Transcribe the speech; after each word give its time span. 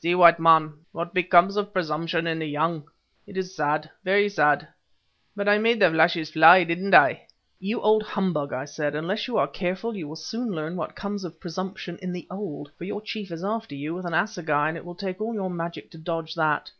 See, 0.00 0.14
white 0.14 0.38
man, 0.38 0.74
what 0.92 1.12
becomes 1.12 1.56
of 1.56 1.72
presumption 1.72 2.24
in 2.24 2.38
the 2.38 2.46
young. 2.46 2.88
It 3.26 3.36
is 3.36 3.52
sad, 3.56 3.90
very 4.04 4.28
sad, 4.28 4.68
but 5.34 5.48
I 5.48 5.58
made 5.58 5.80
the 5.80 5.90
flashes 5.90 6.30
fly, 6.30 6.62
didn't 6.62 6.94
I?" 6.94 7.26
"You 7.58 7.80
old 7.80 8.04
humbug," 8.04 8.52
I 8.52 8.64
said, 8.64 8.94
"unless 8.94 9.26
you 9.26 9.36
are 9.38 9.48
careful 9.48 9.96
you 9.96 10.06
will 10.06 10.14
soon 10.14 10.52
learn 10.52 10.76
what 10.76 10.94
comes 10.94 11.24
of 11.24 11.40
presumption 11.40 11.98
in 12.00 12.12
the 12.12 12.28
old, 12.30 12.70
for 12.78 12.84
your 12.84 13.00
chief 13.02 13.32
is 13.32 13.42
after 13.42 13.74
you 13.74 13.92
with 13.92 14.06
an 14.06 14.14
assegai, 14.14 14.68
and 14.68 14.76
it 14.76 14.84
will 14.84 14.94
take 14.94 15.20
all 15.20 15.34
your 15.34 15.50
magic 15.50 15.90
to 15.90 15.98
dodge 15.98 16.36
that." 16.36 16.70